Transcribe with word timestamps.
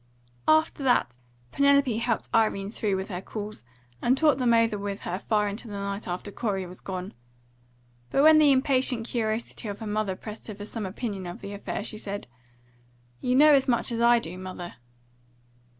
After 0.47 0.81
that 0.83 1.15
Penelope 1.51 1.95
helped 1.97 2.27
Irene 2.33 2.71
through 2.71 2.95
with 2.95 3.09
her 3.09 3.21
calls, 3.21 3.63
and 4.01 4.17
talked 4.17 4.39
them 4.39 4.51
over 4.51 4.75
with 4.75 5.01
her 5.01 5.19
far 5.19 5.47
into 5.47 5.67
the 5.67 5.75
night 5.75 6.07
after 6.07 6.31
Corey 6.31 6.65
was 6.65 6.81
gone. 6.81 7.13
But 8.09 8.23
when 8.23 8.39
the 8.39 8.51
impatient 8.51 9.05
curiosity 9.07 9.67
of 9.67 9.77
her 9.77 9.85
mother 9.85 10.15
pressed 10.15 10.47
her 10.47 10.55
for 10.55 10.65
some 10.65 10.87
opinion 10.87 11.27
of 11.27 11.41
the 11.41 11.53
affair, 11.53 11.83
she 11.83 11.99
said, 11.99 12.25
"You 13.19 13.35
know 13.35 13.53
as 13.53 13.67
much 13.67 13.91
as 13.91 14.01
I 14.01 14.17
do, 14.17 14.39
mother." 14.39 14.73